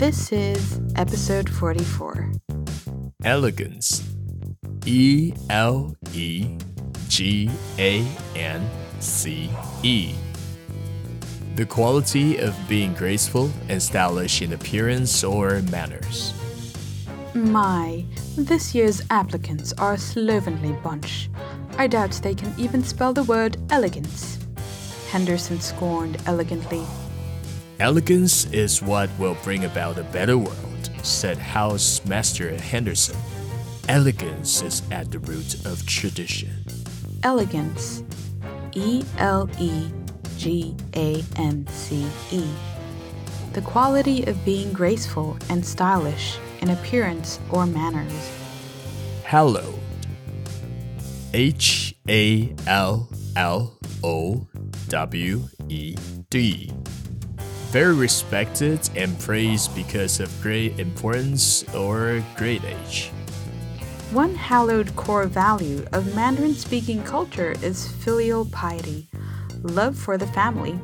This 0.00 0.32
is 0.32 0.80
episode 0.96 1.46
44. 1.50 2.32
Elegance. 3.22 4.02
E 4.86 5.34
L 5.50 5.94
E 6.14 6.56
G 7.08 7.50
A 7.78 8.06
N 8.34 8.66
C 9.00 9.50
E. 9.82 10.14
The 11.54 11.66
quality 11.66 12.38
of 12.38 12.56
being 12.66 12.94
graceful 12.94 13.50
and 13.68 13.82
stylish 13.82 14.40
in 14.40 14.54
appearance 14.54 15.22
or 15.22 15.60
manners. 15.70 16.32
My, 17.34 18.02
this 18.38 18.74
year's 18.74 19.02
applicants 19.10 19.74
are 19.74 19.92
a 19.92 19.98
slovenly 19.98 20.72
bunch. 20.82 21.28
I 21.76 21.88
doubt 21.88 22.12
they 22.22 22.34
can 22.34 22.54
even 22.56 22.82
spell 22.82 23.12
the 23.12 23.24
word 23.24 23.58
elegance. 23.68 24.38
Henderson 25.10 25.60
scorned 25.60 26.16
elegantly. 26.24 26.86
Elegance 27.80 28.44
is 28.52 28.82
what 28.82 29.08
will 29.18 29.38
bring 29.42 29.64
about 29.64 29.96
a 29.96 30.02
better 30.02 30.36
world, 30.36 30.90
said 31.02 31.38
House 31.38 32.04
Master 32.04 32.54
Henderson. 32.54 33.16
Elegance 33.88 34.60
is 34.60 34.82
at 34.90 35.10
the 35.10 35.18
root 35.20 35.64
of 35.64 35.86
tradition. 35.86 36.50
Elegance. 37.22 38.04
E 38.74 39.02
L 39.16 39.48
E 39.58 39.90
G 40.36 40.76
A 40.94 41.24
N 41.36 41.66
C 41.68 42.06
E. 42.30 42.46
The 43.54 43.62
quality 43.62 44.24
of 44.24 44.44
being 44.44 44.74
graceful 44.74 45.38
and 45.48 45.64
stylish 45.64 46.36
in 46.60 46.68
appearance 46.68 47.40
or 47.50 47.64
manners. 47.64 48.30
Hallowed. 49.24 49.80
H 51.32 51.94
A 52.10 52.54
L 52.66 53.08
L 53.36 53.78
O 54.04 54.46
W 54.88 55.48
E 55.70 55.96
D. 56.28 56.70
Very 57.70 57.94
respected 57.94 58.90
and 58.96 59.16
praised 59.20 59.76
because 59.76 60.18
of 60.18 60.28
great 60.42 60.80
importance 60.80 61.62
or 61.72 62.20
great 62.36 62.64
age. 62.64 63.12
One 64.10 64.34
hallowed 64.34 64.96
core 64.96 65.28
value 65.28 65.86
of 65.92 66.12
Mandarin 66.16 66.54
speaking 66.54 67.00
culture 67.04 67.54
is 67.62 67.86
filial 67.86 68.44
piety, 68.46 69.06
love 69.62 69.96
for 69.96 70.18
the 70.18 70.26
family. 70.26 70.80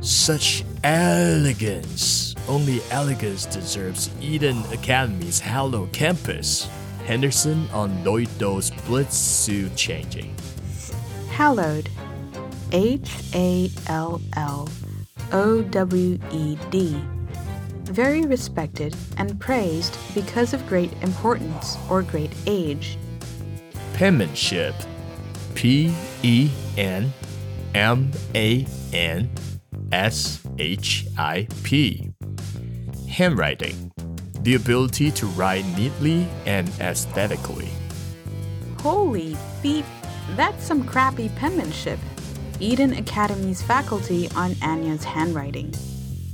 Such 0.00 0.64
elegance. 0.84 2.36
Only 2.46 2.80
elegance 2.92 3.44
deserves 3.44 4.10
Eden 4.20 4.62
Academy's 4.72 5.40
hallowed 5.40 5.92
campus. 5.92 6.68
Henderson 7.04 7.68
on 7.72 8.04
Doe's 8.04 8.70
Blitz 8.86 9.16
suit 9.16 9.74
changing. 9.74 10.32
Hallowed. 11.30 11.90
H 12.70 13.10
A 13.34 13.70
L 13.88 14.20
L 14.36 14.68
O 15.32 15.62
W 15.62 16.18
E 16.32 16.56
D. 16.70 17.02
Very 17.84 18.22
respected 18.22 18.96
and 19.16 19.38
praised 19.40 19.96
because 20.14 20.52
of 20.54 20.66
great 20.66 20.92
importance 21.02 21.76
or 21.90 22.02
great 22.02 22.32
age. 22.46 22.98
Penmanship. 23.94 24.74
P 25.54 25.94
E 26.22 26.50
N 26.76 27.12
M 27.74 28.10
A 28.34 28.66
N 28.92 29.30
S 29.92 30.40
H 30.58 31.06
I 31.18 31.46
P. 31.62 32.10
Handwriting. 33.08 33.90
The 34.42 34.54
ability 34.54 35.10
to 35.12 35.26
write 35.26 35.64
neatly 35.76 36.26
and 36.46 36.68
aesthetically. 36.80 37.68
Holy 38.80 39.36
beep, 39.62 39.84
that's 40.36 40.64
some 40.64 40.84
crappy 40.84 41.28
penmanship. 41.30 41.98
Eden 42.60 42.92
Academy's 42.94 43.62
faculty 43.62 44.28
on 44.34 44.56
Anya's 44.62 45.04
handwriting. 45.04 45.72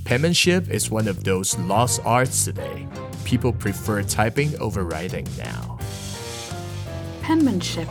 Penmanship 0.04 0.70
is 0.70 0.90
one 0.90 1.06
of 1.06 1.24
those 1.24 1.58
lost 1.58 2.00
arts 2.04 2.44
today. 2.44 2.86
People 3.24 3.52
prefer 3.52 4.02
typing 4.02 4.58
over 4.58 4.84
writing 4.84 5.26
now. 5.36 5.78
Penmanship. 7.20 7.88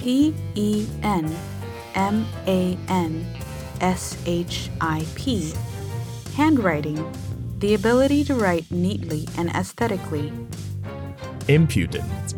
P 0.00 0.34
E 0.54 0.86
N 1.02 1.34
M 1.94 2.26
A 2.46 2.78
N 2.88 3.26
S 3.80 4.16
H 4.24 4.70
I 4.80 5.04
P. 5.14 5.52
Handwriting. 6.34 7.12
The 7.58 7.74
ability 7.74 8.24
to 8.24 8.34
write 8.34 8.70
neatly 8.70 9.28
and 9.36 9.50
aesthetically. 9.50 10.32
Impudent. 11.48 12.34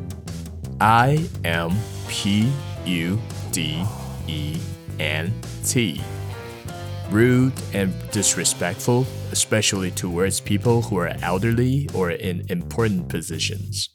I 0.81 1.29
M 1.45 1.73
P 2.09 2.53
U 2.85 3.21
D 3.53 3.85
E 4.29 4.59
N 4.99 5.33
T. 5.65 6.01
Rude 7.11 7.53
and 7.73 7.93
disrespectful, 8.11 9.07
especially 9.31 9.91
towards 9.91 10.41
people 10.41 10.83
who 10.83 10.97
are 10.97 11.15
elderly 11.23 11.89
or 11.95 12.11
in 12.11 12.45
important 12.49 13.09
positions. 13.09 13.91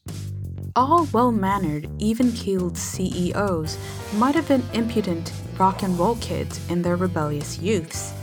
All 0.75 1.07
well 1.11 1.31
mannered, 1.31 1.89
even 1.99 2.31
keeled 2.31 2.77
CEOs 2.77 3.77
might 4.15 4.35
have 4.35 4.47
been 4.47 4.63
impudent 4.73 5.33
rock 5.57 5.83
and 5.83 5.97
roll 5.99 6.15
kids 6.15 6.59
in 6.69 6.81
their 6.81 6.95
rebellious 6.95 7.59
youths. 7.59 8.13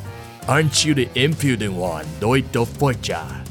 Aren't 0.49 0.85
you 0.85 0.95
the 0.95 1.09
impudent 1.15 1.75
one, 1.75 2.07
Doito 2.21 2.67
Forja? 2.67 3.47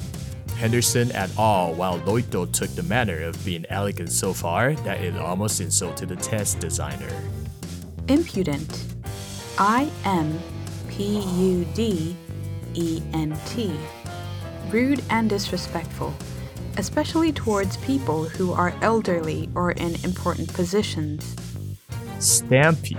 Henderson 0.57 1.11
et 1.11 1.29
al., 1.37 1.75
while 1.75 1.99
Loito 1.99 2.51
took 2.51 2.69
the 2.71 2.81
manner 2.81 3.21
of 3.21 3.45
being 3.45 3.65
elegant 3.69 4.11
so 4.11 4.33
far 4.33 4.73
that 4.73 4.99
it 4.99 5.15
almost 5.15 5.61
insulted 5.61 6.09
the 6.09 6.15
test 6.15 6.59
designer. 6.59 7.13
Impudent. 8.09 8.85
I 9.57 9.91
M 10.05 10.39
P 10.89 11.19
U 11.19 11.65
D 11.73 12.15
E 12.73 13.01
N 13.13 13.37
T. 13.47 13.75
Rude 14.69 15.03
and 15.09 15.29
disrespectful, 15.29 16.13
especially 16.77 17.33
towards 17.33 17.77
people 17.77 18.23
who 18.23 18.53
are 18.53 18.73
elderly 18.81 19.49
or 19.55 19.71
in 19.71 19.95
important 20.05 20.53
positions. 20.53 21.35
Stampede. 22.19 22.97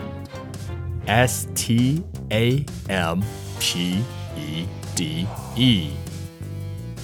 S 1.06 1.48
T 1.54 2.04
A 2.30 2.66
M 2.90 3.24
P 3.60 4.04
E 4.36 4.66
D 4.94 5.26
E. 5.56 5.90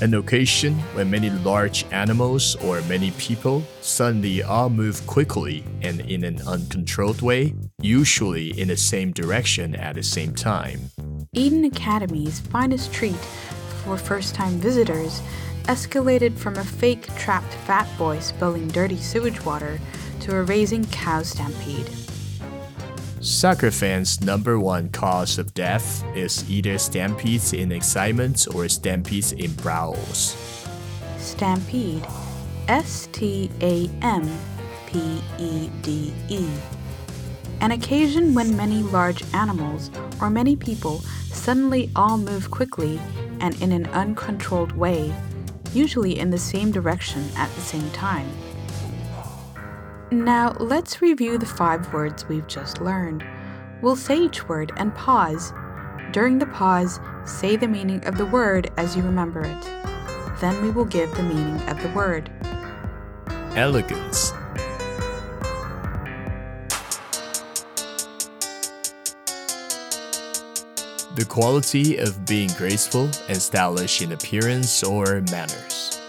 An 0.00 0.12
occasion 0.14 0.74
when 0.94 1.10
many 1.10 1.30
large 1.30 1.84
animals 1.92 2.56
or 2.56 2.82
many 2.82 3.12
people 3.12 3.62
suddenly 3.80 4.42
all 4.42 4.68
move 4.68 5.06
quickly 5.06 5.64
and 5.82 6.00
in 6.00 6.24
an 6.24 6.40
uncontrolled 6.46 7.22
way, 7.22 7.54
usually 7.80 8.58
in 8.60 8.68
the 8.68 8.76
same 8.76 9.12
direction 9.12 9.76
at 9.76 9.94
the 9.94 10.02
same 10.02 10.34
time. 10.34 10.90
Eden 11.32 11.64
Academy's 11.64 12.40
finest 12.40 12.92
treat 12.92 13.24
for 13.84 13.96
first 13.96 14.34
time 14.34 14.58
visitors 14.58 15.22
escalated 15.64 16.36
from 16.36 16.56
a 16.56 16.64
fake 16.64 17.06
trapped 17.16 17.54
fat 17.66 17.88
boy 17.96 18.18
spilling 18.18 18.68
dirty 18.68 18.96
sewage 18.96 19.42
water 19.44 19.78
to 20.20 20.36
a 20.36 20.42
raising 20.42 20.84
cow 20.86 21.22
stampede. 21.22 21.88
Soccer 23.24 23.70
fans' 23.70 24.20
number 24.20 24.60
one 24.60 24.90
cause 24.90 25.38
of 25.38 25.54
death 25.54 26.04
is 26.14 26.44
either 26.50 26.76
stampedes 26.76 27.54
in 27.54 27.72
excitement 27.72 28.46
or 28.54 28.68
stampedes 28.68 29.32
in 29.32 29.50
brawls. 29.54 30.36
Stampede. 31.16 32.06
S 32.68 33.08
T 33.12 33.50
A 33.62 33.88
M 34.02 34.30
P 34.86 35.22
E 35.38 35.70
D 35.80 36.12
E. 36.28 36.46
An 37.62 37.70
occasion 37.70 38.34
when 38.34 38.54
many 38.58 38.82
large 38.82 39.24
animals 39.32 39.90
or 40.20 40.28
many 40.28 40.54
people 40.54 40.98
suddenly 41.32 41.90
all 41.96 42.18
move 42.18 42.50
quickly 42.50 43.00
and 43.40 43.58
in 43.62 43.72
an 43.72 43.86
uncontrolled 43.86 44.72
way, 44.72 45.14
usually 45.72 46.18
in 46.18 46.28
the 46.28 46.38
same 46.38 46.70
direction 46.70 47.26
at 47.38 47.48
the 47.54 47.62
same 47.62 47.90
time. 47.92 48.28
Now, 50.14 50.52
let's 50.60 51.02
review 51.02 51.38
the 51.38 51.44
five 51.44 51.92
words 51.92 52.28
we've 52.28 52.46
just 52.46 52.80
learned. 52.80 53.24
We'll 53.82 53.96
say 53.96 54.16
each 54.16 54.48
word 54.48 54.70
and 54.76 54.94
pause. 54.94 55.52
During 56.12 56.38
the 56.38 56.46
pause, 56.46 57.00
say 57.24 57.56
the 57.56 57.66
meaning 57.66 58.02
of 58.06 58.16
the 58.16 58.24
word 58.24 58.70
as 58.76 58.96
you 58.96 59.02
remember 59.02 59.40
it. 59.40 59.62
Then 60.40 60.62
we 60.62 60.70
will 60.70 60.84
give 60.84 61.12
the 61.16 61.24
meaning 61.24 61.60
of 61.68 61.82
the 61.82 61.88
word. 61.88 62.30
Elegance. 63.56 64.30
The 71.16 71.26
quality 71.28 71.96
of 71.98 72.24
being 72.24 72.50
graceful 72.56 73.10
and 73.28 73.42
stylish 73.42 74.00
in 74.00 74.12
appearance 74.12 74.84
or 74.84 75.22
manners. 75.32 76.00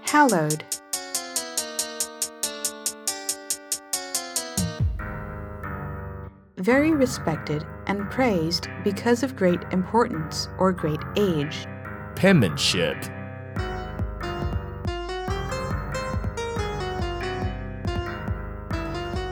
Hallowed. 0.00 0.64
very 6.60 6.92
respected 6.92 7.66
and 7.86 8.10
praised 8.10 8.68
because 8.84 9.22
of 9.22 9.34
great 9.34 9.60
importance 9.72 10.48
or 10.58 10.72
great 10.72 11.00
age. 11.16 11.66
Penmanship. 12.16 12.96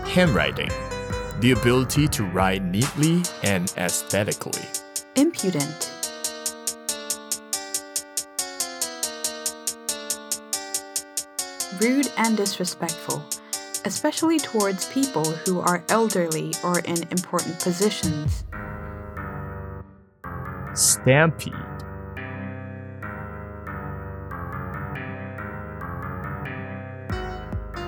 Handwriting. 0.07 0.71
The 1.41 1.53
ability 1.53 2.09
to 2.09 2.25
write 2.25 2.65
neatly 2.65 3.23
and 3.43 3.73
aesthetically. 3.77 4.63
Impudent. 5.15 5.93
Rude 11.79 12.11
and 12.17 12.37
disrespectful 12.39 13.23
especially 13.85 14.39
towards 14.39 14.87
people 14.93 15.25
who 15.25 15.61
are 15.61 15.85
elderly 15.89 16.53
or 16.63 16.81
in 16.81 17.03
important 17.11 17.59
positions. 17.61 18.45
Stampede. 20.75 21.55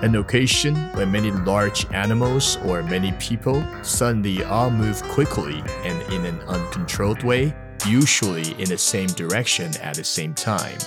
An 0.01 0.15
occasion 0.15 0.75
when 0.95 1.11
many 1.11 1.29
large 1.29 1.85
animals 1.93 2.57
or 2.65 2.81
many 2.81 3.11
people 3.13 3.63
suddenly 3.83 4.43
all 4.43 4.71
move 4.71 5.03
quickly 5.03 5.61
and 5.83 6.01
in 6.11 6.25
an 6.25 6.39
uncontrolled 6.47 7.21
way, 7.21 7.55
usually 7.85 8.59
in 8.59 8.69
the 8.69 8.79
same 8.79 9.09
direction 9.09 9.71
at 9.77 9.95
the 9.95 10.03
same 10.03 10.33
time. 10.33 10.77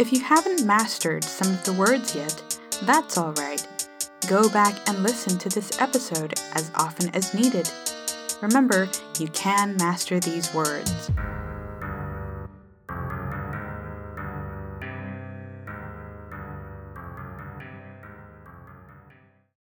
If 0.00 0.12
you 0.12 0.18
haven't 0.20 0.66
mastered 0.66 1.22
some 1.22 1.52
of 1.52 1.64
the 1.64 1.72
words 1.74 2.16
yet, 2.16 2.42
that's 2.82 3.16
alright. 3.18 3.66
Go 4.28 4.48
back 4.50 4.76
and 4.88 5.02
listen 5.02 5.38
to 5.38 5.48
this 5.48 5.80
episode 5.80 6.34
as 6.54 6.70
often 6.74 7.14
as 7.14 7.32
needed. 7.34 7.70
Remember, 8.42 8.88
you 9.18 9.28
can 9.28 9.76
master 9.76 10.20
these 10.20 10.52
words. 10.52 11.10